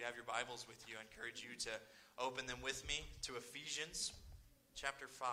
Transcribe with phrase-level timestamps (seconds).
[0.00, 1.72] you have your Bibles with you, I encourage you to
[2.16, 4.16] open them with me to Ephesians
[4.72, 5.28] chapter 5.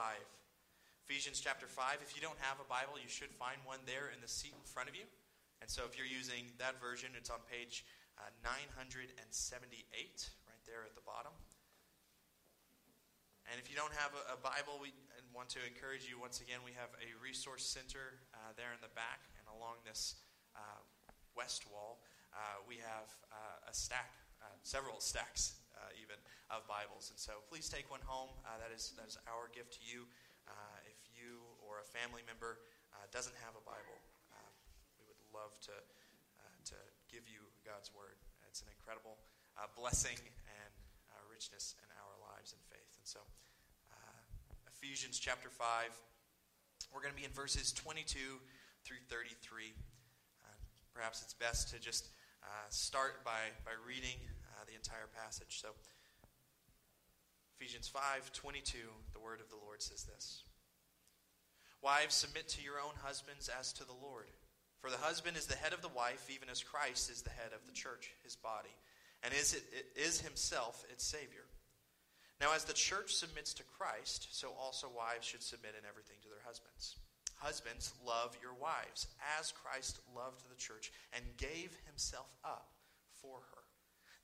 [1.08, 2.04] Ephesians chapter 5.
[2.04, 4.68] If you don't have a Bible, you should find one there in the seat in
[4.68, 5.08] front of you.
[5.64, 7.88] And so if you're using that version, it's on page
[8.20, 11.32] uh, 978, right there at the bottom.
[13.48, 14.92] And if you don't have a, a Bible, we
[15.32, 16.60] want to encourage you once again.
[16.68, 20.20] We have a resource center uh, there in the back and along this
[20.60, 20.84] uh,
[21.40, 22.04] west wall.
[22.36, 24.12] Uh, we have uh, a stack,
[24.64, 26.18] several stacks uh, even
[26.52, 28.30] of Bibles, and so please take one home.
[28.60, 30.08] that is that is our gift to you.
[30.88, 32.60] if you or a family member
[33.12, 33.98] doesn't have a Bible,
[34.98, 35.76] we would love to
[36.68, 36.78] to
[37.08, 38.20] give you God's word.
[38.50, 39.16] It's an incredible
[39.76, 40.74] blessing and
[41.38, 42.98] richness in our lives and faith.
[42.98, 43.22] And so,
[43.94, 45.94] uh, Ephesians chapter 5,
[46.90, 48.18] we're going to be in verses 22
[48.82, 49.70] through 33.
[49.70, 50.50] Uh,
[50.98, 52.10] perhaps it's best to just
[52.42, 54.18] uh, start by, by reading
[54.58, 55.62] uh, the entire passage.
[55.62, 55.70] So,
[57.60, 58.78] Ephesians 5 22,
[59.14, 60.44] the word of the Lord says this
[61.82, 64.28] Wives, submit to your own husbands as to the Lord.
[64.80, 67.54] For the husband is the head of the wife, even as Christ is the head
[67.54, 68.74] of the church, his body,
[69.24, 71.46] and is, it, it is himself its Savior.
[72.40, 76.30] Now, as the church submits to Christ, so also wives should submit in everything to
[76.30, 76.98] their husbands.
[77.38, 79.08] Husbands, love your wives
[79.40, 82.70] as Christ loved the church and gave himself up
[83.22, 83.57] for her,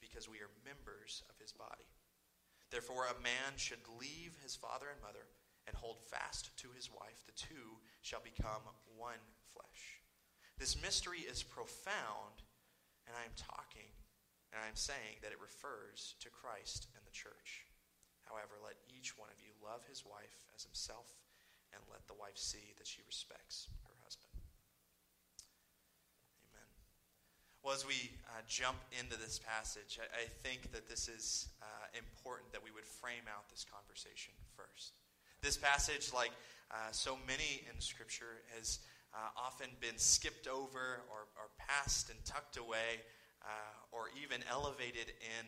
[0.00, 1.88] because we are members of his body.
[2.70, 5.26] Therefore, a man should leave his father and mother
[5.66, 7.24] and hold fast to his wife.
[7.26, 8.64] The two shall become
[8.96, 10.04] one flesh.
[10.58, 12.44] This mystery is profound,
[13.06, 13.88] and I am talking
[14.52, 17.68] and I am saying that it refers to Christ and the church.
[18.24, 21.08] However, let each one of you love his wife as himself,
[21.72, 24.32] and let the wife see that she respects her husband.
[26.48, 26.68] Amen.
[27.62, 31.66] Well, as we uh, jump into this passage, I, I think that this is uh,
[31.92, 35.00] important that we would frame out this conversation first.
[35.42, 36.30] This passage, like
[36.70, 38.78] uh, so many in Scripture, has
[39.12, 43.02] uh, often been skipped over or, or passed and tucked away
[43.42, 45.46] uh, or even elevated in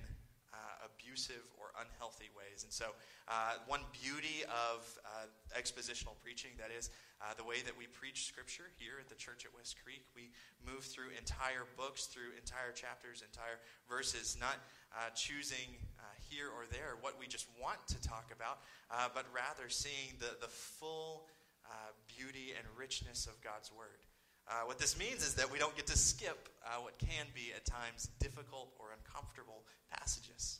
[0.84, 2.64] abusive or unhealthy ways.
[2.64, 2.92] And so,
[3.28, 8.26] uh, one beauty of uh, expositional preaching, that is, uh, the way that we preach
[8.26, 10.32] Scripture here at the church at West Creek, we
[10.64, 14.56] move through entire books, through entire chapters, entire verses, not
[15.14, 15.78] choosing
[16.28, 18.64] here or there what we just want to talk about,
[19.14, 21.28] but rather seeing the, the full
[22.08, 24.00] beauty and richness of God's Word.
[24.50, 27.52] Uh, what this means is that we don't get to skip uh, what can be
[27.54, 29.62] at times difficult or uncomfortable
[29.96, 30.58] passages.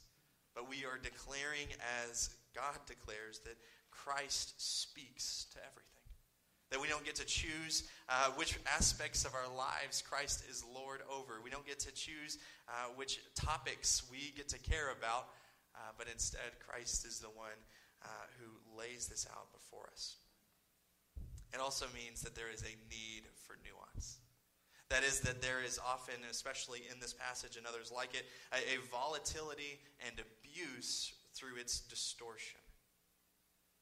[0.54, 1.68] But we are declaring,
[2.02, 3.56] as God declares, that
[3.90, 5.86] Christ speaks to everything.
[6.70, 11.00] That we don't get to choose uh, which aspects of our lives Christ is Lord
[11.10, 11.40] over.
[11.42, 15.28] We don't get to choose uh, which topics we get to care about,
[15.74, 17.58] uh, but instead, Christ is the one
[18.04, 18.06] uh,
[18.38, 20.16] who lays this out before us.
[21.52, 24.18] It also means that there is a need for nuance.
[24.90, 28.58] That is, that there is often, especially in this passage and others like it, a,
[28.74, 32.58] a volatility and abuse through its distortion.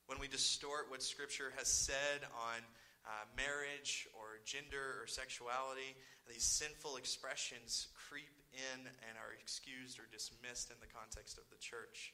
[0.06, 2.60] When we distort what Scripture has said on
[3.06, 5.96] uh, marriage or gender or sexuality,
[6.28, 11.56] these sinful expressions creep in and are excused or dismissed in the context of the
[11.56, 12.12] church.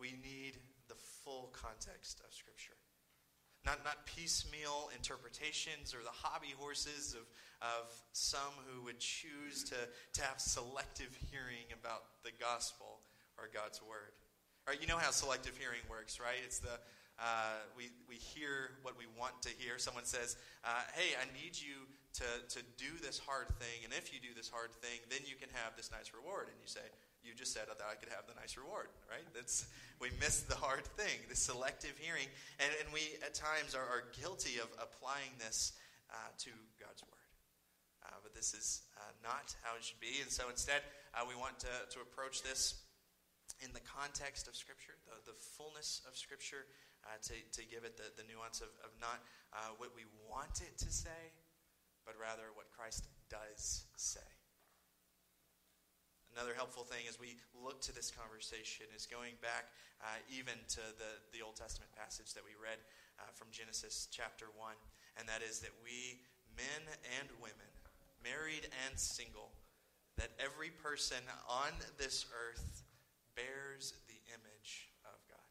[0.00, 0.56] We need
[0.88, 2.80] the full context of Scripture
[3.64, 7.26] not, not piecemeal interpretations or the hobby horses of,
[7.62, 9.76] of some who would choose to,
[10.12, 13.00] to have selective hearing about the gospel
[13.38, 14.12] or God's word.
[14.68, 14.80] Right?
[14.80, 16.40] You know how selective hearing works, right?
[16.44, 16.80] It's the
[17.14, 19.78] uh, we, we hear what we want to hear.
[19.78, 20.36] Someone says,
[20.66, 21.86] uh, Hey, I need you
[22.18, 22.26] to,
[22.58, 25.48] to do this hard thing, and if you do this hard thing, then you can
[25.54, 26.50] have this nice reward.
[26.50, 26.82] And you say,
[27.24, 29.24] you just said that I could have the nice reward, right?
[29.32, 29.66] That's
[29.96, 32.28] we miss the hard thing, the selective hearing,
[32.60, 35.72] and, and we at times are, are guilty of applying this
[36.12, 37.28] uh, to God's word.
[38.04, 40.84] Uh, but this is uh, not how it should be, and so instead
[41.16, 42.84] uh, we want to, to approach this
[43.64, 46.68] in the context of Scripture, the, the fullness of Scripture,
[47.08, 49.24] uh, to, to give it the, the nuance of, of not
[49.56, 51.32] uh, what we want it to say,
[52.04, 54.33] but rather what Christ does say
[56.34, 59.70] another helpful thing as we look to this conversation is going back
[60.02, 62.82] uh, even to the, the Old Testament passage that we read
[63.22, 64.74] uh, from Genesis chapter 1,
[65.18, 66.18] and that is that we,
[66.58, 66.82] men
[67.22, 67.70] and women,
[68.26, 69.54] married and single,
[70.18, 71.70] that every person on
[72.02, 72.82] this earth
[73.38, 75.50] bears the image of God.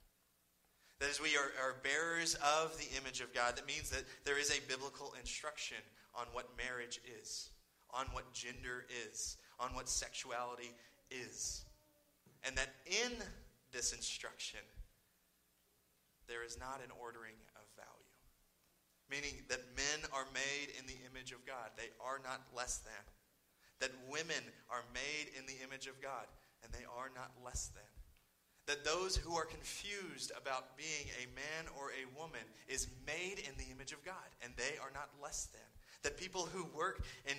[0.99, 3.55] That is, we are, are bearers of the image of God.
[3.55, 5.79] That means that there is a biblical instruction
[6.11, 7.51] on what marriage is,
[7.93, 10.73] on what gender is, on what sexuality
[11.09, 11.63] is.
[12.43, 13.11] And that in
[13.71, 14.59] this instruction,
[16.27, 17.89] there is not an ordering of value.
[19.09, 23.03] Meaning that men are made in the image of God, they are not less than
[23.83, 24.39] that women
[24.71, 26.23] are made in the image of God,
[26.63, 27.83] and they are not less than.
[28.65, 33.51] That those who are confused about being a man or a woman is made in
[33.57, 35.67] the image of God, and they are not less than.
[36.03, 37.35] That people who work in,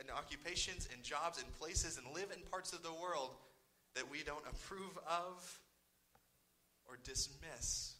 [0.00, 3.36] in occupations and jobs and places and live in parts of the world
[3.94, 5.36] that we don't approve of
[6.88, 7.94] or dismiss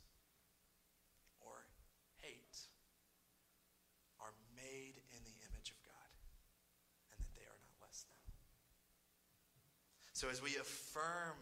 [1.40, 1.52] or
[2.20, 2.58] hate
[4.20, 6.12] are made in the image of God
[7.12, 8.22] and that they are not less than.
[10.12, 11.40] So, as we affirm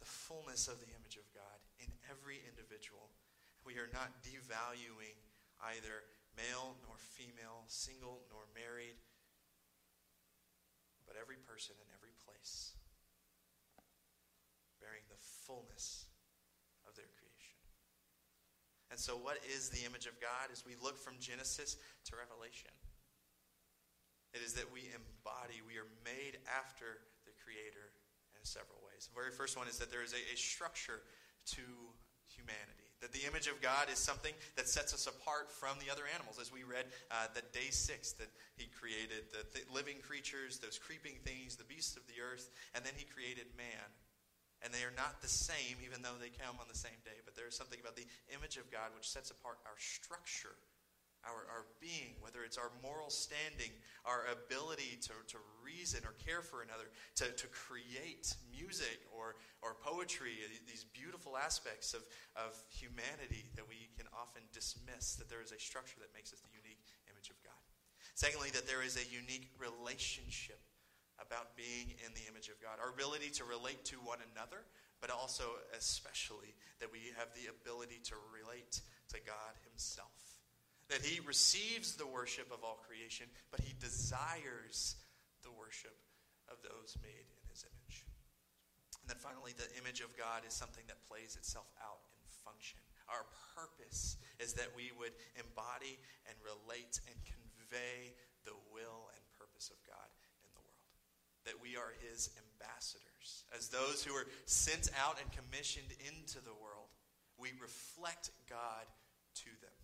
[0.00, 3.10] the fullness of the image of God in every individual,
[3.66, 5.18] we are not devaluing
[5.74, 6.06] either
[6.38, 8.94] male nor female, single nor married,
[11.48, 12.76] person in every place,
[14.84, 15.16] bearing the
[15.48, 16.12] fullness
[16.84, 17.56] of their creation.
[18.92, 22.72] And so, what is the image of God as we look from Genesis to Revelation?
[24.36, 27.96] It is that we embody, we are made after the Creator
[28.36, 29.08] in several ways.
[29.08, 31.00] The very first one is that there is a, a structure
[31.56, 31.64] to
[32.28, 32.87] humanity.
[33.00, 36.38] That the image of God is something that sets us apart from the other animals.
[36.42, 40.78] As we read uh, that day six, that He created the th- living creatures, those
[40.82, 43.86] creeping things, the beasts of the earth, and then He created man.
[44.66, 47.22] And they are not the same, even though they come on the same day.
[47.22, 50.58] But there is something about the image of God which sets apart our structure
[51.26, 53.70] our, our being, whether it's our moral standing,
[54.06, 56.88] our ability to, to reason or care for another,
[57.18, 62.06] to, to create music or, or poetry, uh, these beautiful aspects of,
[62.38, 66.40] of humanity that we can often dismiss, that there is a structure that makes us
[66.40, 67.58] the unique image of God.
[68.14, 70.58] Secondly, that there is a unique relationship
[71.18, 72.78] about being in the image of God.
[72.78, 74.62] Our ability to relate to one another,
[75.02, 80.37] but also, especially, that we have the ability to relate to God Himself
[80.88, 84.96] that he receives the worship of all creation, but he desires
[85.44, 85.96] the worship
[86.48, 88.08] of those made in his image.
[89.04, 92.80] And then finally, the image of God is something that plays itself out in function.
[93.08, 93.24] Our
[93.56, 95.96] purpose is that we would embody
[96.28, 100.08] and relate and convey the will and purpose of God
[100.44, 100.88] in the world.
[101.48, 103.48] That we are his ambassadors.
[103.56, 106.92] As those who are sent out and commissioned into the world,
[107.40, 108.84] we reflect God
[109.44, 109.77] to them.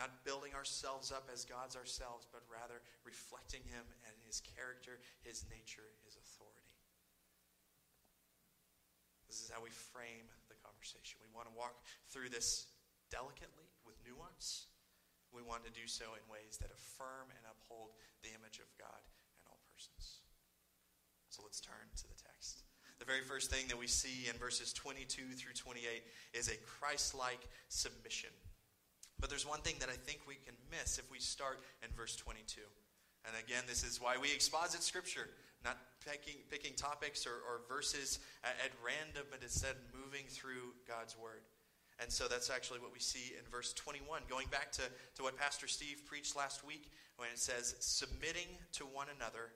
[0.00, 5.44] Not building ourselves up as gods ourselves, but rather reflecting Him and His character, His
[5.52, 6.64] nature, His authority.
[9.28, 11.20] This is how we frame the conversation.
[11.20, 12.72] We want to walk through this
[13.12, 14.72] delicately with nuance.
[15.36, 17.92] We want to do so in ways that affirm and uphold
[18.24, 19.04] the image of God
[19.36, 20.24] in all persons.
[21.28, 22.64] So let's turn to the text.
[22.98, 26.02] The very first thing that we see in verses 22 through 28
[26.32, 28.32] is a Christ like submission
[29.20, 32.16] but there's one thing that I think we can miss if we start in verse
[32.16, 32.60] 22.
[33.26, 35.28] And again, this is why we exposit Scripture,
[35.64, 41.16] not picking, picking topics or, or verses at, at random, but instead moving through God's
[41.18, 41.42] Word.
[42.00, 44.82] And so that's actually what we see in verse 21, going back to,
[45.16, 49.52] to what Pastor Steve preached last week when it says, submitting to one another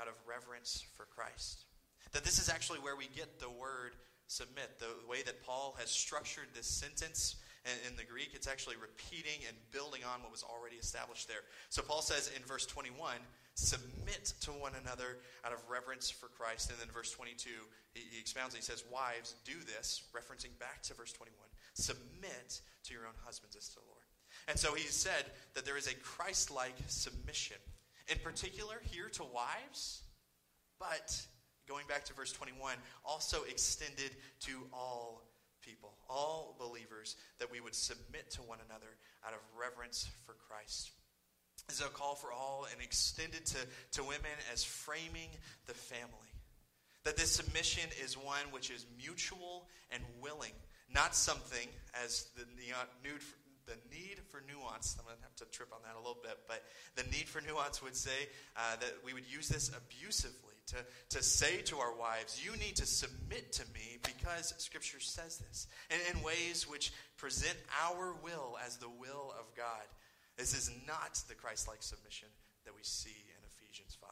[0.00, 1.64] out of reverence for Christ.
[2.12, 3.96] That this is actually where we get the word
[4.28, 4.78] submit.
[4.78, 9.46] The way that Paul has structured this sentence and in the Greek, it's actually repeating
[9.46, 11.46] and building on what was already established there.
[11.68, 13.14] So Paul says in verse 21,
[13.54, 16.70] submit to one another out of reverence for Christ.
[16.70, 17.50] And then verse 22,
[17.94, 21.38] he, he expounds he says, Wives, do this, referencing back to verse 21.
[21.74, 24.02] Submit to your own husbands as to the Lord.
[24.48, 27.58] And so he said that there is a Christ like submission,
[28.08, 30.02] in particular here to wives,
[30.80, 31.14] but
[31.68, 35.22] going back to verse 21, also extended to all
[35.62, 40.90] people, all believers, that we would submit to one another out of reverence for Christ.
[41.68, 43.58] This is a call for all and extended to,
[43.92, 45.28] to women as framing
[45.66, 46.32] the family.
[47.04, 50.52] That this submission is one which is mutual and willing,
[50.92, 51.68] not something
[52.04, 52.44] as the
[53.66, 56.38] the need for nuance, I'm going to have to trip on that a little bit,
[56.48, 56.62] but
[56.96, 60.76] the need for nuance would say uh, that we would use this abusively to,
[61.10, 65.66] to say to our wives, You need to submit to me because Scripture says this,
[65.90, 69.86] and in ways which present our will as the will of God.
[70.36, 72.28] This is not the Christ like submission
[72.64, 74.10] that we see in Ephesians 5.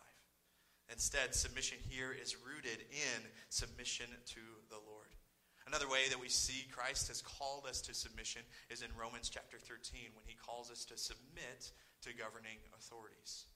[0.93, 5.15] Instead, submission here is rooted in submission to the Lord.
[5.67, 9.57] Another way that we see Christ has called us to submission is in Romans chapter
[9.59, 11.71] 13 when he calls us to submit
[12.03, 13.47] to governing authorities.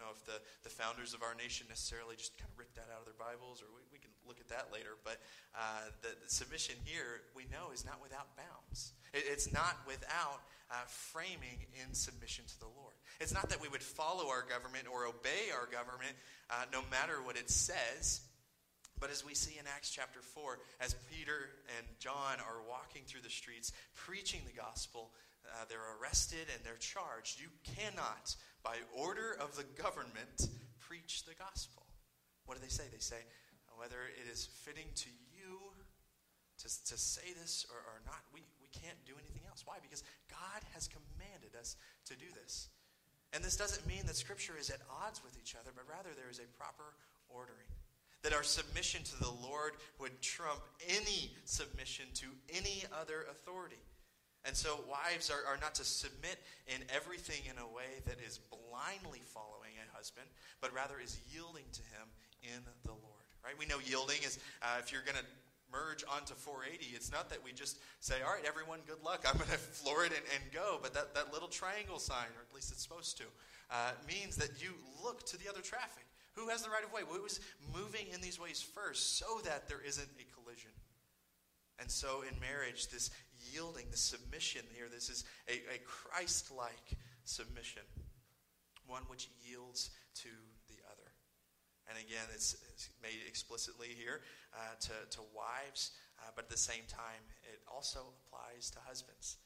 [0.00, 3.04] Know if the, the founders of our nation necessarily just kind of ripped that out
[3.04, 5.20] of their Bibles, or we, we can look at that later, but
[5.52, 8.96] uh, the, the, submission here we know is not without bounds.
[9.12, 10.40] It, it's not without
[10.72, 12.96] uh, framing in submission to the Lord.
[13.20, 16.16] It's not that we would follow our government or obey our government
[16.48, 18.24] uh, no matter what it says.
[19.00, 23.22] But as we see in Acts chapter 4, as Peter and John are walking through
[23.22, 25.12] the streets preaching the gospel,
[25.48, 27.40] uh, they're arrested and they're charged.
[27.40, 30.48] You cannot, by order of the government,
[30.78, 31.86] preach the gospel.
[32.46, 32.84] What do they say?
[32.90, 33.22] They say,
[33.68, 35.58] uh, whether it is fitting to you
[36.58, 39.62] to, to say this or, or not, we, we can't do anything else.
[39.64, 39.76] Why?
[39.80, 41.76] Because God has commanded us
[42.06, 42.68] to do this.
[43.32, 46.30] And this doesn't mean that Scripture is at odds with each other, but rather there
[46.30, 46.92] is a proper
[47.28, 47.70] ordering
[48.22, 53.80] that our submission to the Lord would trump any submission to any other authority.
[54.44, 58.40] And so, wives are, are not to submit in everything in a way that is
[58.48, 60.26] blindly following a husband,
[60.60, 62.08] but rather is yielding to him
[62.42, 63.28] in the Lord.
[63.44, 63.54] Right?
[63.58, 65.28] We know yielding is uh, if you're going to
[65.72, 69.24] merge onto 480, it's not that we just say, all right, everyone, good luck.
[69.28, 70.78] I'm going to floor it and, and, go.
[70.82, 73.24] But that, that little triangle sign, or at least it's supposed to,
[73.70, 74.70] uh, means that you
[75.02, 76.04] look to the other traffic.
[76.34, 77.02] Who has the right of way?
[77.06, 77.40] Who is
[77.74, 80.70] moving in these ways first so that there isn't a collision?
[81.78, 83.10] And so in marriage, this
[83.52, 87.82] yielding, the submission here, this is a, a Christ like submission,
[88.86, 89.90] one which yields
[90.22, 90.28] to
[90.68, 91.10] the other.
[91.88, 94.20] And again, it's, it's made explicitly here
[94.54, 99.36] uh, to, to wives, uh, but at the same time, it also applies to husbands.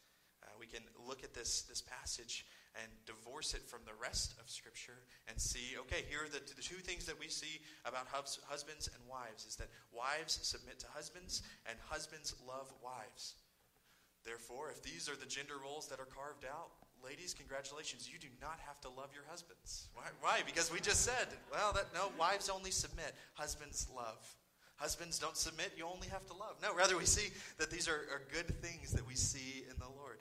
[0.42, 2.44] Uh, we can look at this, this passage
[2.82, 6.62] and divorce it from the rest of Scripture and see, okay, here are the, the
[6.62, 10.87] two things that we see about hus- husbands and wives is that wives submit to
[10.92, 13.34] husbands and husbands love wives.
[14.24, 16.70] Therefore, if these are the gender roles that are carved out,
[17.04, 19.88] ladies, congratulations, you do not have to love your husbands.
[19.94, 20.08] Why?
[20.20, 20.40] Why?
[20.46, 24.24] Because we just said, well, that no, wives only submit, husbands love.
[24.76, 26.56] Husbands don't submit, you only have to love.
[26.62, 29.88] No, rather, we see that these are, are good things that we see in the
[30.00, 30.18] Lord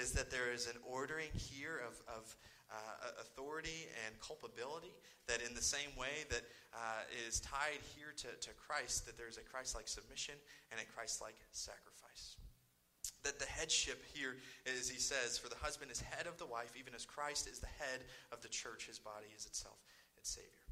[0.00, 2.36] is that there is an ordering here of, of
[2.70, 4.92] uh, authority and culpability
[5.26, 6.42] that in the same way that
[6.74, 10.34] uh, is tied here to, to Christ, that there's a Christ-like submission
[10.70, 12.36] and a Christ-like sacrifice.
[13.24, 14.36] That the headship here
[14.66, 17.60] is, he says, for the husband is head of the wife, even as Christ is
[17.60, 18.02] the head
[18.32, 19.78] of the church, his body is itself
[20.18, 20.66] its Savior.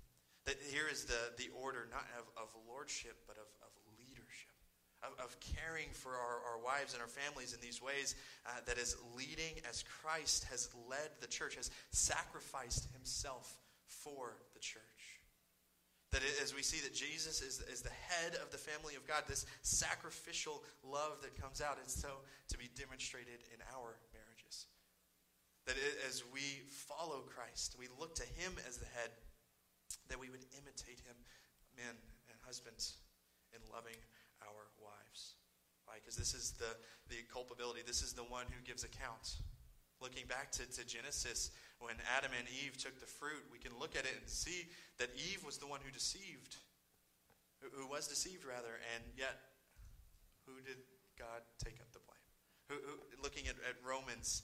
[0.46, 4.56] That here is the, the order not of, of lordship, but of, of leadership,
[5.02, 8.14] of, of caring for our, our wives and our families in these ways
[8.46, 14.60] uh, that is leading as Christ has led the church, has sacrificed himself for the
[14.60, 14.99] church.
[16.12, 19.24] That as we see that Jesus is, is the head of the family of God,
[19.28, 24.66] this sacrificial love that comes out is so to be demonstrated in our marriages.
[25.66, 29.14] That as we follow Christ, we look to him as the head,
[30.08, 31.14] that we would imitate him,
[31.78, 31.94] men
[32.26, 32.98] and husbands,
[33.54, 33.98] in loving
[34.42, 35.38] our wives.
[35.86, 36.02] Right?
[36.02, 36.70] because this is the,
[37.08, 37.80] the culpability.
[37.86, 39.42] This is the one who gives account.
[40.00, 43.96] Looking back to, to Genesis, when Adam and Eve took the fruit, we can look
[43.96, 46.56] at it and see that Eve was the one who deceived,
[47.60, 49.36] who, was deceived, rather, and yet,
[50.48, 50.80] who did
[51.20, 52.28] God take up the blame?
[52.72, 54.42] Who, who, looking at, at Romans,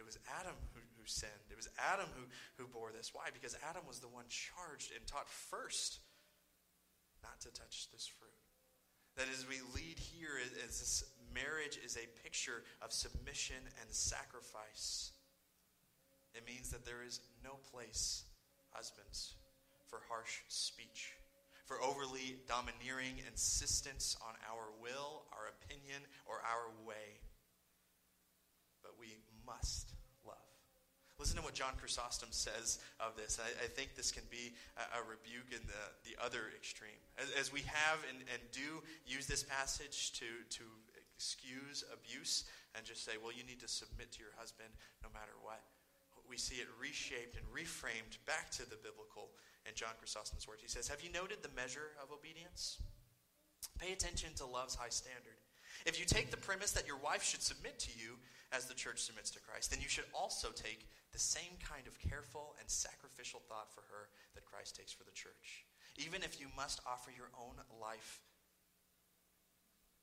[0.00, 1.48] it was Adam who, who sinned.
[1.52, 2.24] It was Adam who,
[2.56, 3.12] who bore this.
[3.12, 3.28] Why?
[3.32, 6.00] Because Adam was the one charged and taught first
[7.22, 8.39] not to touch this fruit.
[9.20, 15.12] That as we lead here, as this marriage is a picture of submission and sacrifice,
[16.34, 18.24] it means that there is no place,
[18.72, 19.34] husbands,
[19.88, 21.12] for harsh speech,
[21.66, 27.20] for overly domineering insistence on our will, our opinion, or our way.
[28.80, 29.92] But we must
[31.20, 33.36] Listen to what John Chrysostom says of this.
[33.36, 36.96] I, I think this can be a, a, rebuke in the, the other extreme.
[37.20, 40.24] As, as we have and, and do use this passage to,
[40.56, 40.64] to
[41.12, 44.72] excuse abuse and just say, well, you need to submit to your husband
[45.04, 45.60] no matter what.
[46.24, 49.36] We see it reshaped and reframed back to the biblical
[49.68, 50.62] in John Chrysostom's words.
[50.62, 52.80] He says, Have you noted the measure of obedience?
[53.78, 55.36] Pay attention to love's high standard.
[55.84, 58.16] If you take the premise that your wife should submit to you
[58.52, 61.98] as the church submits to Christ, then you should also take the same kind of
[61.98, 65.66] careful and sacrificial thought for her that Christ takes for the church.
[65.98, 68.20] Even if you must offer your own life,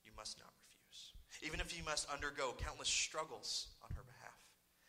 [0.04, 1.14] you must not refuse.
[1.44, 4.40] Even if you must undergo countless struggles on her behalf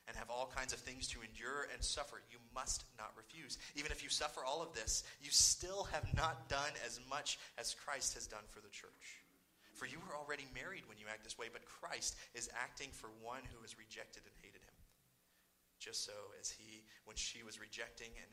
[0.06, 3.58] and have all kinds of things to endure and suffer, you must not refuse.
[3.76, 7.74] Even if you suffer all of this, you still have not done as much as
[7.74, 9.22] Christ has done for the church.
[9.78, 13.10] For you were already married when you act this way, but Christ is acting for
[13.22, 14.57] one who is rejected and hated.
[15.88, 18.28] Just so as he, when she was rejecting and,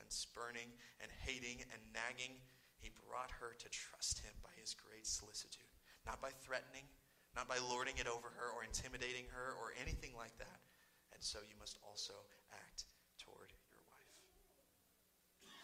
[0.00, 0.72] and spurning
[1.04, 2.32] and hating and nagging,
[2.80, 5.68] he brought her to trust him by his great solicitude,
[6.08, 6.88] not by threatening,
[7.36, 10.64] not by lording it over her or intimidating her or anything like that.
[11.12, 12.16] And so you must also
[12.56, 12.88] act
[13.20, 14.16] toward your wife.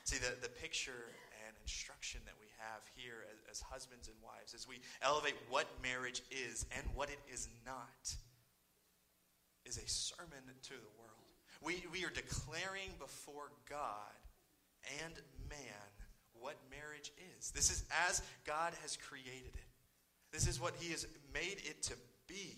[0.05, 1.09] See, the, the picture
[1.49, 5.73] and instruction that we have here as, as husbands and wives, as we elevate what
[5.81, 8.13] marriage is and what it is not,
[9.65, 11.20] is a sermon to the world.
[11.63, 14.17] We, we are declaring before God
[15.05, 15.15] and
[15.49, 15.91] man
[16.33, 17.51] what marriage is.
[17.51, 19.69] This is as God has created it.
[20.33, 21.95] This is what He has made it to
[22.27, 22.57] be.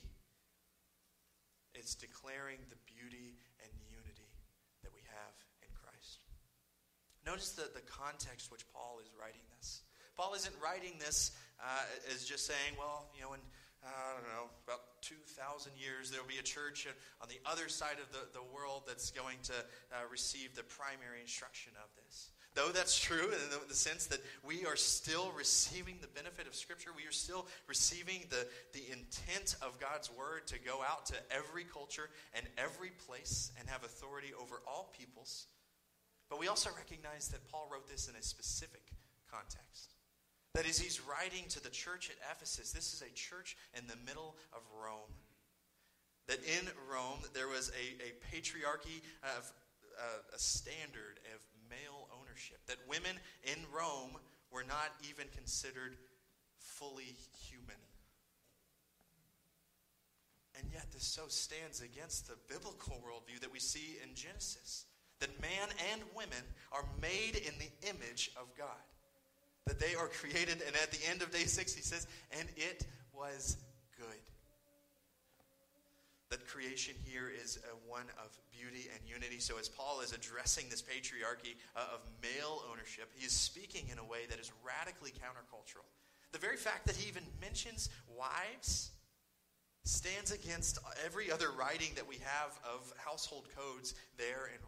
[1.75, 4.31] It's declaring the beauty and unity
[4.85, 6.23] that we have in Christ.
[7.27, 9.83] Notice the, the context which Paul is writing this.
[10.17, 13.41] Paul isn't writing this uh, as just saying, well, you know, in,
[13.83, 16.87] uh, I don't know, about 2,000 years, there will be a church
[17.21, 19.53] on the other side of the, the world that's going to
[19.93, 22.31] uh, receive the primary instruction of this.
[22.55, 26.55] Though that's true in the, the, sense that we are still receiving the benefit of
[26.55, 31.15] Scripture, we are still receiving the, the intent of God's Word to go out to
[31.31, 35.47] every culture and every place and have authority over all peoples.
[36.29, 38.93] But we also recognize that Paul wrote this in a specific
[39.31, 39.95] context.
[40.55, 42.73] That is, he's writing to the church at Ephesus.
[42.73, 45.13] This is a church in the middle of Rome.
[46.29, 49.51] That in Rome, there was a, a patriarchy of
[49.99, 51.41] uh, a standard of
[51.71, 52.59] male ownership.
[52.67, 54.17] That women in Rome
[54.51, 55.97] were not even considered
[56.59, 57.17] fully
[57.49, 57.81] human.
[60.59, 64.85] And yet, this so stands against the biblical worldview that we see in Genesis
[65.19, 68.85] that man and women are made in the image of God
[69.67, 70.63] that they are created.
[70.67, 72.07] And at the end of day six, he says,
[72.39, 73.57] and it was
[73.97, 74.19] good.
[76.31, 79.39] That creation here is one of beauty and unity.
[79.39, 83.99] So, as Paul is addressing this patriarchy uh, of male ownership, he is speaking in
[83.99, 85.85] a way that is radically countercultural.
[86.33, 88.93] The very fact that he even mentions wives
[89.85, 94.61] stands against every other writing that we have of household codes there in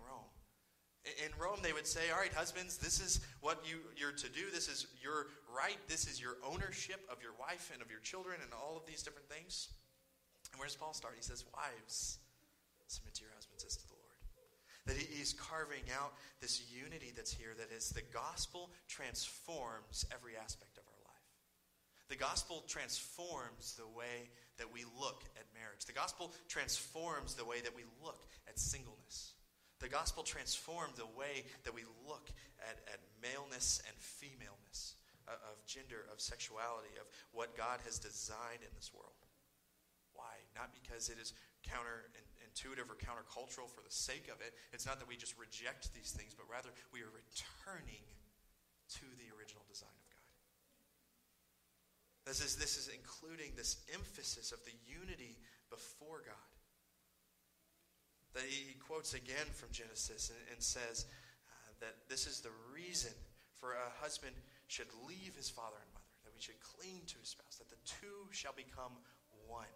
[1.05, 4.51] in Rome, they would say, All right, husbands, this is what you, you're to do.
[4.53, 5.79] This is your right.
[5.89, 9.03] This is your ownership of your wife and of your children and all of these
[9.03, 9.69] different things.
[10.53, 11.15] And where does Paul start?
[11.17, 12.19] He says, Wives,
[12.87, 14.05] submit to your husbands as to the Lord.
[14.87, 20.77] That he's carving out this unity that's here, that is, the gospel transforms every aspect
[20.77, 21.25] of our life.
[22.09, 27.61] The gospel transforms the way that we look at marriage, the gospel transforms the way
[27.61, 29.34] that we look at singleness.
[29.81, 32.31] The gospel transformed the way that we look
[32.63, 34.95] at, at maleness and femaleness,
[35.29, 39.19] uh, of gender, of sexuality, of what God has designed in this world.
[40.15, 40.39] Why?
[40.55, 41.35] Not because it is
[41.67, 44.55] counterintuitive or countercultural for the sake of it.
[44.73, 48.05] It's not that we just reject these things, but rather we are returning
[49.01, 50.29] to the original design of God.
[52.31, 55.37] This is, this is including this emphasis of the unity
[55.69, 56.54] before God
[58.35, 61.07] that he quotes again from Genesis and, and says
[61.49, 63.13] uh, that this is the reason
[63.59, 64.35] for a husband
[64.67, 67.81] should leave his father and mother, that we should cling to his spouse, that the
[67.87, 68.93] two shall become
[69.47, 69.71] one.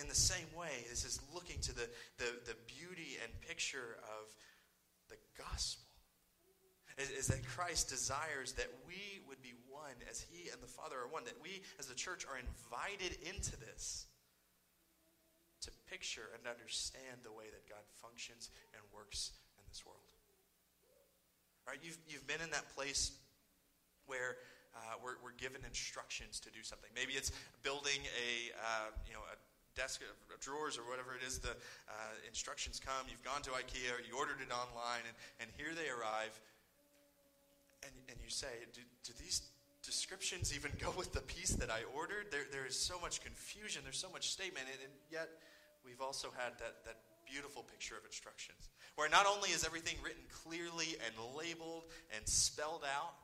[0.00, 4.30] In the same way, this is looking to the, the, the beauty and picture of
[5.10, 5.82] the gospel.
[6.98, 11.08] Is, that Christ desires that we would be one as he and the Father are
[11.08, 14.06] one, that we as the church are invited into this
[15.92, 20.08] picture and understand the way that God functions and works in this world.
[21.68, 21.76] Right?
[21.84, 23.12] You've, you've been in that place
[24.08, 24.40] where
[24.72, 26.88] uh, we're, we're given instructions to do something.
[26.96, 29.36] Maybe it's building a, uh, you know, a
[29.76, 34.00] desk of drawers or whatever it is, the uh, instructions come, you've gone to IKEA,
[34.08, 36.32] you ordered it online, and, and here they arrive.
[37.84, 39.42] And, and you say, do, do these
[39.82, 42.28] descriptions even go with the piece that I ordered?
[42.30, 45.28] There, there is so much confusion, there's so much statement, and, and yet
[45.84, 50.22] we've also had that, that beautiful picture of instructions, where not only is everything written
[50.30, 53.14] clearly and labeled and spelled out,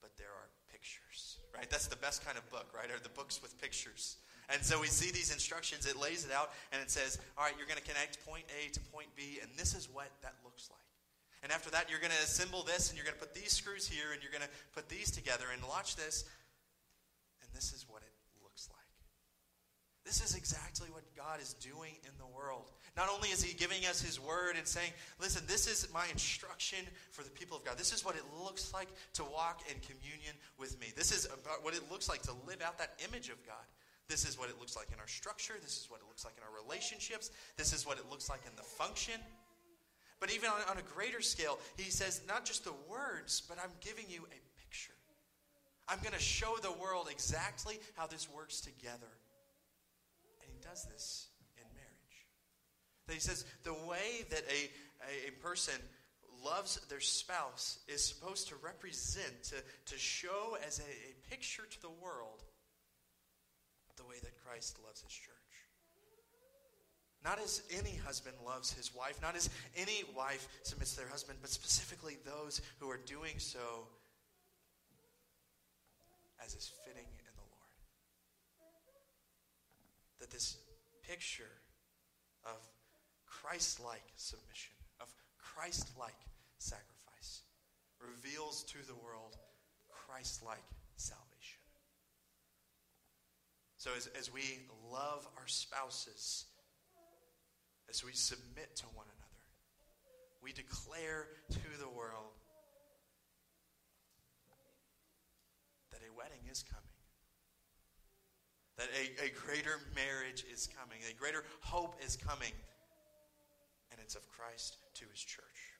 [0.00, 1.38] but there are pictures.
[1.56, 1.68] right?
[1.68, 2.90] That's the best kind of book, right?
[2.90, 4.16] Are the books with pictures.
[4.48, 7.54] And so we see these instructions, it lays it out, and it says, all right,
[7.56, 10.68] you're going to connect point A to point B, and this is what that looks
[10.70, 10.80] like.
[11.42, 13.86] And after that, you're going to assemble this, and you're going to put these screws
[13.86, 16.24] here, and you're going to put these together, and watch this,
[17.42, 17.99] and this is what.
[20.04, 22.70] This is exactly what God is doing in the world.
[22.96, 26.78] Not only is He giving us His word and saying, listen, this is my instruction
[27.10, 27.76] for the people of God.
[27.76, 30.88] This is what it looks like to walk in communion with me.
[30.96, 31.28] This is
[31.62, 33.64] what it looks like to live out that image of God.
[34.08, 35.54] This is what it looks like in our structure.
[35.62, 37.30] This is what it looks like in our relationships.
[37.56, 39.14] This is what it looks like in the function.
[40.18, 43.70] But even on, on a greater scale, he says, not just the words, but I'm
[43.80, 44.94] giving you a picture.
[45.88, 49.12] I'm going to show the world exactly how this works together.
[50.70, 51.26] Does this
[53.10, 54.70] that he says the way that a,
[55.02, 55.74] a, a person
[56.44, 59.56] loves their spouse is supposed to represent, to,
[59.92, 62.44] to show as a, a picture to the world
[63.96, 65.34] the way that Christ loves his church.
[67.24, 71.40] Not as any husband loves his wife, not as any wife submits to their husband,
[71.42, 73.88] but specifically those who are doing so
[76.46, 77.60] as is fitting in the Lord.
[80.20, 80.56] That this
[81.02, 81.50] picture
[82.44, 82.58] of
[83.26, 86.14] Christ like submission, of Christ like
[86.58, 87.42] sacrifice,
[88.00, 89.36] reveals to the world
[89.88, 90.62] Christ like
[90.96, 91.60] salvation.
[93.78, 94.42] So, as, as we
[94.92, 96.44] love our spouses,
[97.88, 99.30] as we submit to one another,
[100.42, 102.36] we declare to the world
[105.92, 106.89] that a wedding is coming.
[108.80, 111.04] That a, a greater marriage is coming.
[111.04, 112.52] A greater hope is coming
[113.92, 115.76] and it's of Christ to his church.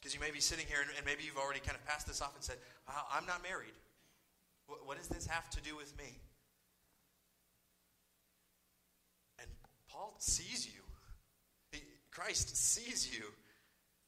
[0.00, 2.22] Because you may be sitting here and, and, maybe you've already kind of passed this
[2.22, 2.56] off and said,
[2.88, 3.76] I'm not married.
[4.66, 6.16] What, what does this have to do with me?
[9.38, 9.48] And
[9.88, 10.80] Paul sees you.
[11.72, 13.24] He, Christ sees you.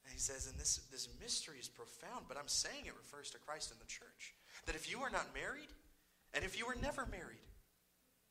[0.05, 3.39] And he says, and this, this mystery is profound, but I'm saying it refers to
[3.39, 4.35] Christ and the church.
[4.65, 5.69] That if you are not married,
[6.37, 7.43] and if you were never married,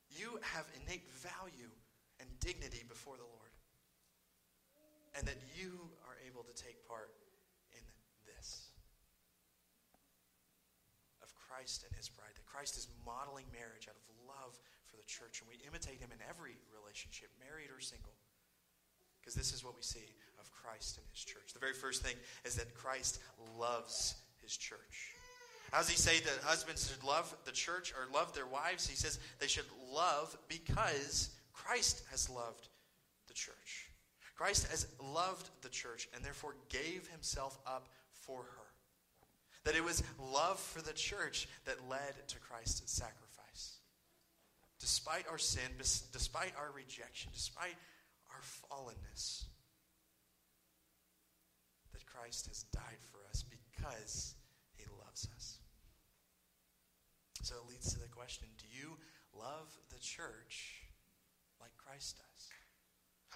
[0.09, 1.73] you have innate value
[2.21, 3.51] and dignity before the Lord
[5.17, 5.71] and that you
[6.03, 7.15] are able to take part
[7.71, 7.83] in
[8.27, 8.75] this
[11.23, 12.35] of Christ and his bride.
[12.35, 16.11] That Christ is modeling marriage out of love for the church, and we imitate him
[16.11, 18.13] in every relationship, married or single.
[19.23, 20.05] Because this is what we see
[20.37, 21.55] of Christ and his church.
[21.55, 22.13] The very first thing
[22.43, 23.23] is that Christ
[23.57, 25.15] loves his church.
[25.71, 28.87] How does he say that husbands should love the church or love their wives?
[28.87, 32.69] He says they should love because Christ has loved
[33.27, 33.89] the church.
[34.35, 38.67] Christ has loved the church and therefore gave himself up for her.
[39.63, 43.79] That it was love for the church that led to Christ's sacrifice.
[44.79, 47.75] Despite our sin, despite our rejection, despite
[48.29, 49.45] our fallenness,
[51.93, 54.35] that Christ has died for us because
[55.23, 55.59] us.
[57.41, 58.97] So it leads to the question do you
[59.31, 60.81] love the church
[61.61, 62.49] like Christ does?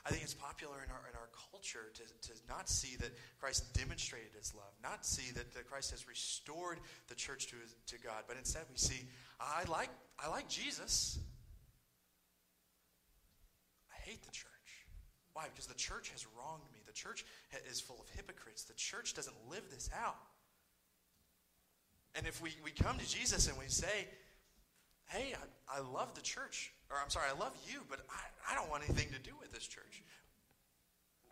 [0.05, 3.73] I think it's popular in our, in our culture to, to not see that Christ
[3.73, 7.55] demonstrated his love, not see that, that Christ has restored the church to,
[7.87, 9.07] to God, but instead we see,
[9.39, 11.19] I like, I like Jesus.
[13.91, 14.47] I hate the church.
[15.33, 15.45] Why?
[15.53, 16.79] Because the church has wronged me.
[16.87, 17.25] The church
[17.69, 18.63] is full of hypocrites.
[18.63, 20.17] The church doesn't live this out.
[22.19, 24.03] And if we, we come to Jesus and we say,
[25.07, 25.31] hey,
[25.71, 28.69] I, I love the church, or I'm sorry, I love you, but I, I don't
[28.69, 30.03] want anything to do with this church.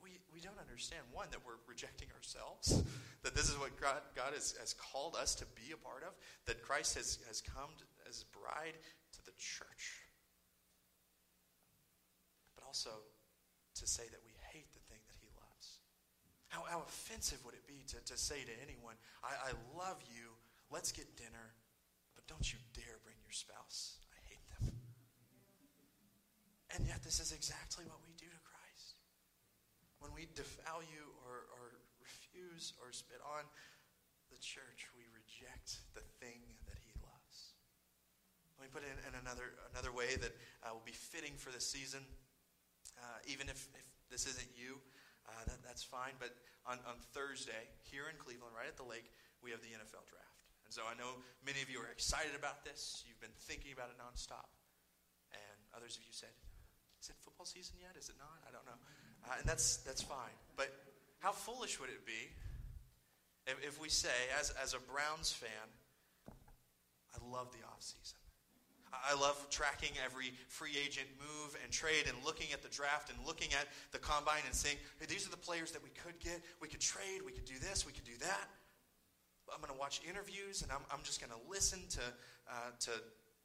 [0.01, 2.87] We, we don't understand, one, that we're rejecting ourselves,
[3.23, 6.15] that this is what God, God has, has called us to be a part of,
[6.45, 8.79] that Christ has, has come to, as bride
[9.11, 10.07] to the church.
[12.55, 12.95] But also
[13.75, 15.83] to say that we hate the thing that he loves.
[16.47, 20.31] How, how offensive would it be to, to say to anyone, I, I love you,
[20.71, 21.55] let's get dinner,
[22.15, 23.99] but don't you dare bring your spouse.
[24.11, 24.73] I hate them.
[26.75, 28.99] And yet, this is exactly what we do to Christ.
[30.03, 33.47] When we devalue or, or refuse or spit on
[34.29, 37.55] the church, we reject the thing that he loves.
[38.59, 41.49] Let me put it in, in another, another way that uh, will be fitting for
[41.49, 42.03] this season.
[42.99, 44.81] Uh, even if, if this isn't you,
[45.29, 46.19] uh, that, that's fine.
[46.19, 46.35] But
[46.67, 49.07] on, on Thursday, here in Cleveland, right at the lake,
[49.39, 50.26] we have the NFL draft.
[50.67, 51.15] And so I know
[51.47, 53.07] many of you are excited about this.
[53.07, 54.51] You've been thinking about it nonstop.
[55.31, 56.35] And others of you said,
[56.99, 57.95] is it football season yet?
[57.95, 58.43] Is it not?
[58.43, 58.75] I don't know.
[59.23, 60.35] Uh, and that's, that's fine.
[60.59, 60.75] But
[61.23, 62.35] how foolish would it be
[63.47, 65.67] if, if we say, as, as a Browns fan,
[66.27, 68.19] I love the off season.
[68.91, 73.17] I love tracking every free agent move and trade and looking at the draft and
[73.25, 76.41] looking at the combine and saying, hey, these are the players that we could get.
[76.61, 77.23] We could trade.
[77.25, 77.85] We could do this.
[77.85, 78.47] We could do that.
[79.53, 82.05] I'm going to watch interviews and I'm, I'm just going to listen to,
[82.49, 82.91] uh, to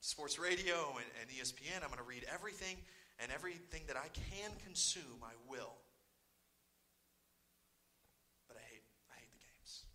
[0.01, 1.83] sports radio and, and ESPN.
[1.83, 2.77] I'm going to read everything
[3.23, 5.79] and everything that I can consume, I will.
[8.49, 9.87] But I, hate, I hate the games.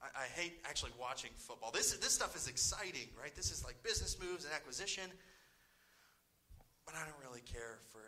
[0.00, 1.70] I, I hate actually watching football.
[1.70, 3.34] This, this stuff is exciting, right?
[3.36, 5.12] This is like business moves and acquisition.
[6.88, 8.02] But I don't really care for,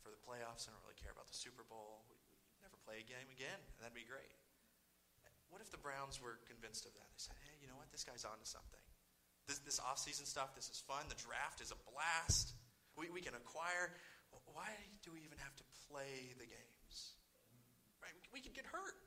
[0.00, 0.64] for the playoffs.
[0.64, 2.06] I don't really care about the Super Bowl.
[2.08, 4.32] We, we never play a game again, and that'd be great.
[5.56, 7.08] What if the Browns were convinced of that?
[7.16, 7.88] They said, hey, you know what?
[7.88, 8.84] This guy's on to something.
[9.48, 11.08] This, this off-season stuff, this is fun.
[11.08, 12.52] The draft is a blast.
[12.92, 13.96] We, we can acquire.
[14.52, 14.68] Why
[15.00, 17.16] do we even have to play the games?
[18.04, 18.12] Right?
[18.20, 19.00] We, we could get hurt.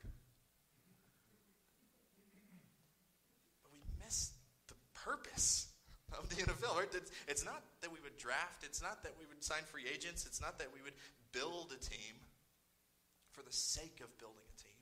[3.62, 4.34] But we miss
[4.74, 5.70] the purpose
[6.18, 6.82] of the NFL.
[6.82, 6.90] Right?
[6.98, 10.26] It's, it's not that we would draft, it's not that we would sign free agents,
[10.26, 10.98] it's not that we would
[11.30, 12.18] build a team
[13.38, 14.79] for the sake of building a team,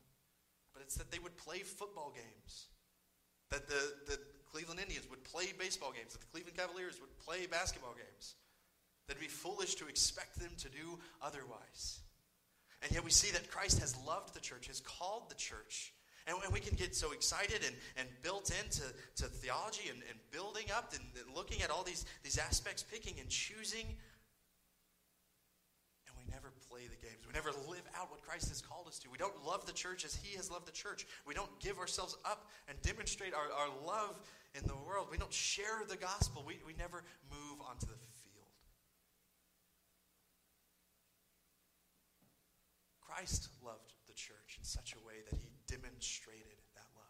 [0.77, 2.67] but it's that they would play football games.
[3.49, 4.19] That the, the
[4.51, 8.35] Cleveland Indians would play baseball games, that the Cleveland Cavaliers would play basketball games.
[9.07, 12.01] That'd be foolish to expect them to do otherwise.
[12.83, 15.93] And yet we see that Christ has loved the church, has called the church
[16.27, 18.83] and, and we can get so excited and, and built into
[19.15, 23.17] to theology and, and building up and, and looking at all these, these aspects, picking
[23.19, 23.87] and choosing.
[26.05, 29.09] And we never play the We never live out what Christ has called us to.
[29.09, 31.05] We don't love the church as He has loved the church.
[31.25, 34.19] We don't give ourselves up and demonstrate our, our love
[34.55, 35.07] in the world.
[35.11, 36.43] We don't share the gospel.
[36.45, 38.47] We, we never move onto the field.
[43.01, 47.07] Christ loved the church in such a way that He demonstrated that love.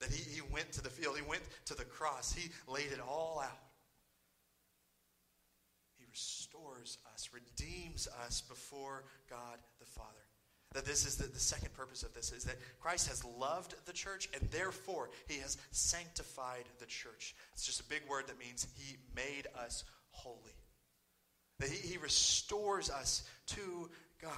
[0.00, 3.00] That he, he went to the field, he went to the cross, he laid it
[3.00, 3.69] all out.
[6.20, 10.08] Restores us, redeems us before God the Father.
[10.74, 13.92] That this is the, the second purpose of this is that Christ has loved the
[13.92, 17.34] church and therefore he has sanctified the church.
[17.54, 20.54] It's just a big word that means he made us holy.
[21.58, 24.30] That he, he restores us to God.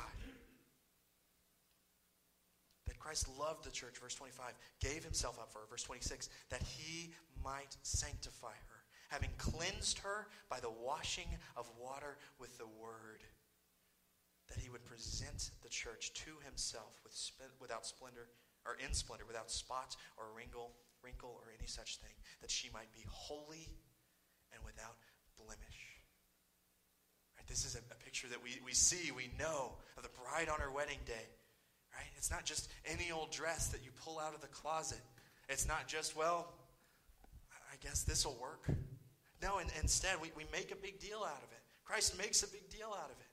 [2.86, 6.62] That Christ loved the church, verse 25, gave himself up for her, verse 26, that
[6.62, 7.12] he
[7.44, 8.71] might sanctify her,
[9.12, 13.20] having cleansed her by the washing of water with the word,
[14.48, 17.14] that he would present the church to himself with,
[17.60, 18.28] without splendor,
[18.64, 20.72] or in splendor, without spot or wrinkle,
[21.04, 23.68] wrinkle or any such thing, that she might be holy
[24.52, 24.96] and without
[25.36, 26.00] blemish.
[27.36, 30.48] Right, this is a, a picture that we, we see, we know of the bride
[30.48, 31.28] on her wedding day
[31.96, 32.06] Right?
[32.16, 35.00] It's not just any old dress that you pull out of the closet.
[35.48, 36.52] It's not just, well,
[37.70, 38.66] I guess this will work.
[39.42, 41.62] No, and, instead, we, we make a big deal out of it.
[41.84, 43.26] Christ makes a big deal out of it.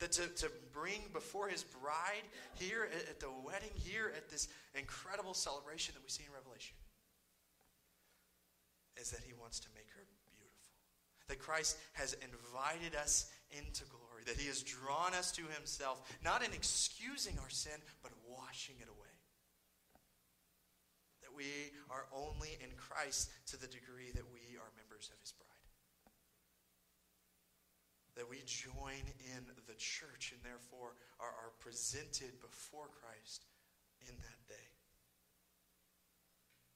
[0.00, 4.48] That to, to bring before his bride here at, at the wedding, here at this
[4.74, 6.74] incredible celebration that we see in Revelation,
[8.96, 10.02] is that he wants to make her
[10.34, 10.72] beautiful.
[11.28, 16.44] That Christ has invited us into glory that He has drawn us to Himself, not
[16.44, 19.01] in excusing our sin, but washing it away.
[21.32, 25.32] That we are only in Christ to the degree that we are members of His
[25.32, 25.48] bride.
[28.20, 29.00] That we join
[29.32, 33.48] in the church and therefore are, are presented before Christ
[34.04, 34.68] in that day.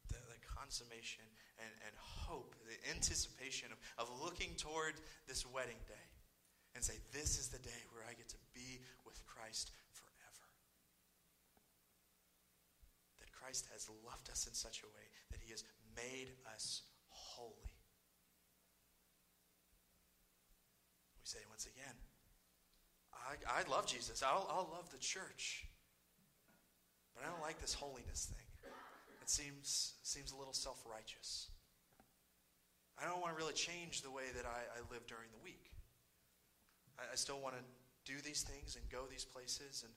[0.09, 1.29] The, the consummation
[1.61, 4.97] and, and hope, the anticipation of, of looking toward
[5.29, 6.09] this wedding day
[6.73, 10.49] and say, This is the day where I get to be with Christ forever.
[13.21, 15.63] That Christ has loved us in such a way that he has
[15.95, 17.71] made us holy.
[21.23, 21.95] We say once again,
[23.15, 24.25] I, I love Jesus.
[24.27, 25.65] I'll, I'll love the church.
[27.15, 28.73] But I don't like this holiness thing.
[29.23, 31.47] It seems, seems a little self righteous.
[33.01, 35.71] I don't want to really change the way that I, I live during the week.
[36.99, 37.63] I, I still want to
[38.13, 39.95] do these things and go these places and,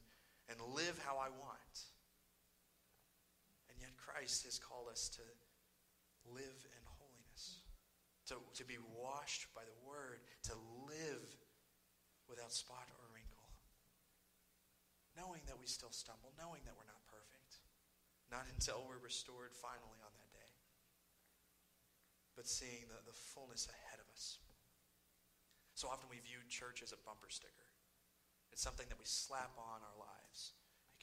[0.53, 1.89] and live how I want.
[3.79, 5.23] And yet Christ has called us to
[6.27, 7.63] live in holiness,
[8.27, 10.19] to, to be washed by the word,
[10.51, 11.23] to live
[12.27, 13.47] without spot or wrinkle.
[15.15, 17.63] Knowing that we still stumble, knowing that we're not perfect.
[18.27, 20.51] Not until we're restored finally on that day.
[22.35, 24.43] But seeing the, the fullness ahead of us.
[25.79, 27.71] So often we view church as a bumper sticker.
[28.51, 30.51] It's something that we slap on our lives.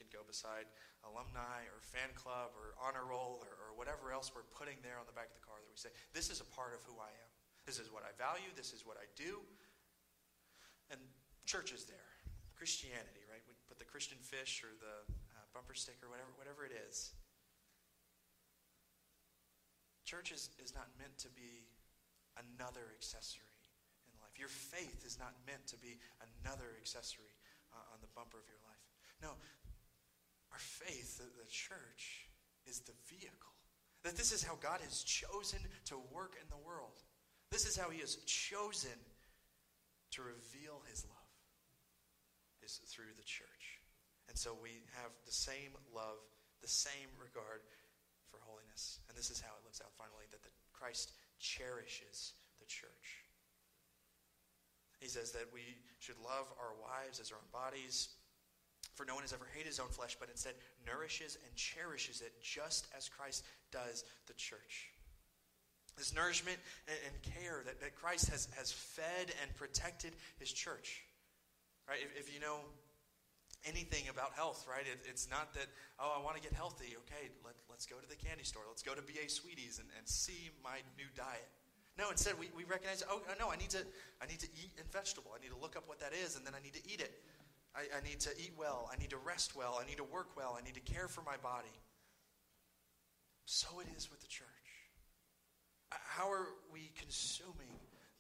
[0.07, 0.71] Can go beside
[1.03, 5.07] alumni or fan club or honor roll or, or whatever else we're putting there on
[5.11, 7.11] the back of the car that we say, this is a part of who I
[7.11, 7.31] am.
[7.67, 8.47] This is what I value.
[8.55, 9.43] This is what I do.
[10.95, 11.03] And
[11.43, 12.15] church is there.
[12.55, 13.43] Christianity, right?
[13.51, 17.11] We put the Christian fish or the uh, bumper sticker, whatever, whatever it is.
[20.07, 21.67] Church is, is not meant to be
[22.39, 23.59] another accessory
[24.07, 24.39] in life.
[24.39, 27.35] Your faith is not meant to be another accessory
[27.75, 28.87] uh, on the bumper of your life.
[29.19, 29.35] No,
[30.57, 32.33] our faith, that the church,
[32.65, 33.53] is the vehicle.
[34.09, 35.61] That this is how God has chosen
[35.93, 36.97] to work in the world.
[37.53, 38.97] This is how He has chosen
[40.17, 41.29] to reveal His love,
[42.65, 43.85] is through the church.
[44.33, 46.25] And so we have the same love,
[46.65, 47.61] the same regard
[48.33, 49.05] for holiness.
[49.13, 52.33] And this is how it lives out finally that the, Christ cherishes
[52.65, 53.29] the church.
[55.05, 58.16] He says that we should love our wives as our own bodies.
[58.95, 60.55] For no one has ever hated his own flesh, but instead
[60.87, 64.91] nourishes and cherishes it just as Christ does the church.
[65.97, 71.03] This nourishment and, and care that, that Christ has, has fed and protected his church.
[71.89, 71.99] Right?
[72.03, 72.61] If, if you know
[73.65, 74.85] anything about health, right?
[74.87, 75.67] It, it's not that,
[75.99, 76.95] oh, I want to get healthy.
[77.07, 78.63] Okay, let, let's go to the candy store.
[78.69, 81.49] Let's go to BA Sweeties and, and see my new diet.
[81.99, 83.81] No, instead we, we recognize, oh, no, I need, to,
[84.21, 85.33] I need to eat in vegetable.
[85.33, 87.25] I need to look up what that is, and then I need to eat it.
[87.77, 88.91] I, I need to eat well.
[88.91, 89.79] I need to rest well.
[89.81, 90.57] I need to work well.
[90.59, 91.77] I need to care for my body.
[93.45, 94.49] So it is with the church.
[95.91, 97.71] How are we consuming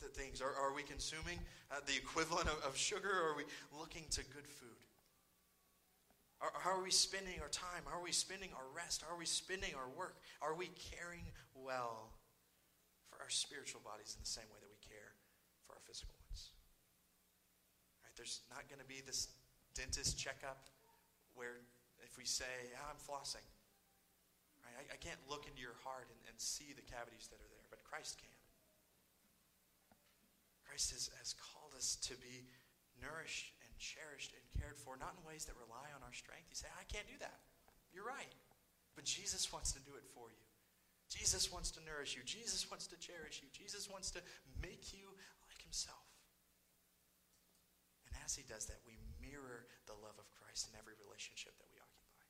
[0.00, 0.40] the things?
[0.40, 1.40] Are, are we consuming
[1.72, 3.44] uh, the equivalent of, of sugar, or are we
[3.76, 4.76] looking to good food?
[6.38, 7.82] How are we spending our time?
[7.88, 9.02] How are we spending our rest?
[9.02, 10.20] How are we spending our work?
[10.42, 11.24] Are we caring
[11.56, 12.12] well
[13.08, 15.16] for our spiritual bodies in the same way that we care
[15.64, 16.52] for our physical ones?
[18.04, 18.12] Right?
[18.20, 19.32] There's not going to be this
[19.76, 20.72] dentist checkup
[21.36, 21.60] where
[22.04, 22.48] if we say,
[22.80, 23.44] oh, I'm flossing,
[24.64, 24.76] right?
[24.80, 27.68] I, I, can't look into your heart and, and see the cavities that are there,
[27.68, 28.32] but Christ can.
[30.64, 32.48] Christ has, has called us to be
[33.00, 36.48] nourished and cherished and cared for, not in ways that rely on our strength.
[36.48, 37.44] You say, I can't do that.
[37.92, 38.32] You're right.
[38.96, 40.44] But Jesus wants to do it for you.
[41.08, 42.24] Jesus wants to nourish you.
[42.24, 43.48] Jesus wants to cherish you.
[43.52, 44.20] Jesus wants to
[44.58, 45.06] make you
[45.46, 46.02] like himself.
[48.08, 51.66] And as he does that, we mirror the love of Christ in every relationship that
[51.74, 52.26] we occupy.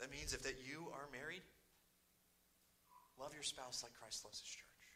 [0.00, 1.44] That means if that you are married,
[3.20, 4.86] love your spouse like Christ loves his church.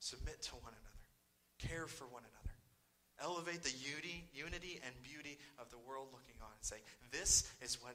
[0.00, 1.04] Submit to one another.
[1.60, 2.56] Care for one another.
[3.20, 6.80] Elevate the unity, unity and beauty of the world looking on and say,
[7.12, 7.94] this is what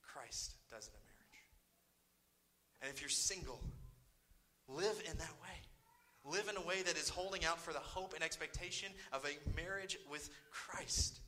[0.00, 1.40] Christ does in a marriage.
[2.80, 3.60] And if you're single,
[4.68, 5.56] live in that way.
[6.30, 9.34] Live in a way that is holding out for the hope and expectation of a
[9.58, 11.18] marriage with Christ.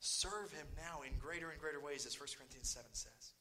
[0.00, 3.32] Serve him now in greater and greater ways, as 1 Corinthians 7 says.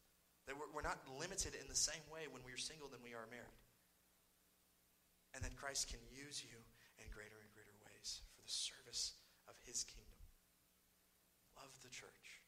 [0.48, 3.12] That we're, we're not limited in the same way when we are single than we
[3.12, 3.60] are married.
[5.36, 6.56] And that Christ can use you
[7.00, 9.20] in greater and greater ways for the service
[9.52, 10.20] of his kingdom.
[11.60, 12.40] Love the church.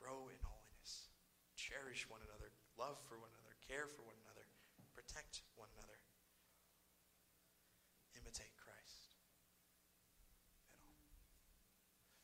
[0.00, 1.12] Grow in holiness.
[1.60, 2.56] Cherish one another.
[2.80, 3.52] Love for one another.
[3.68, 4.48] Care for one another.
[4.92, 5.96] Protect one another.
[8.20, 9.16] Imitate Christ.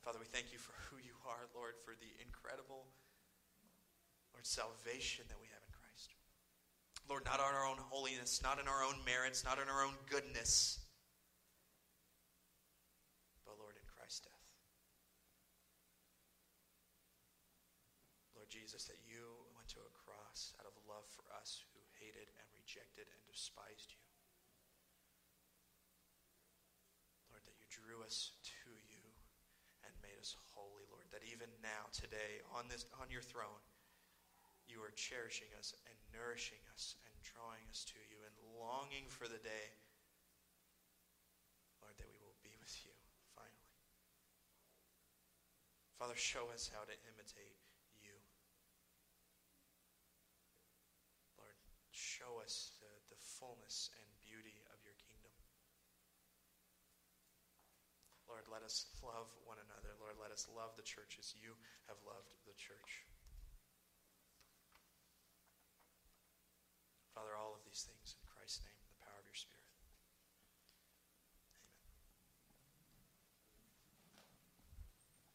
[0.07, 2.87] Father, we thank you for who you are, Lord, for the incredible,
[4.31, 6.15] Lord, salvation that we have in Christ.
[7.11, 9.99] Lord, not on our own holiness, not in our own merits, not in our own
[10.07, 10.79] goodness
[13.43, 14.47] but, Lord, in Christ's death.
[18.31, 22.31] Lord Jesus, that you went to a cross out of love for us who hated
[22.39, 24.07] and rejected and despised you.
[27.27, 29.03] Lord, that you drew us to you
[29.87, 33.63] and made us holy, Lord, that even now, today, on, this, on your throne,
[34.67, 39.25] you are cherishing us and nourishing us and drawing us to you and longing for
[39.31, 39.67] the day,
[41.79, 42.91] Lord, that we will be with you
[43.31, 43.71] finally.
[45.95, 47.55] Father, show us how to imitate
[48.03, 48.13] you.
[51.39, 51.55] Lord,
[51.95, 55.31] show us the, the fullness and beauty of your kingdom.
[58.47, 59.91] Let us love one another.
[59.99, 61.55] Lord, let us love the church as you
[61.91, 63.03] have loved the church.
[67.11, 68.15] Father, all of these things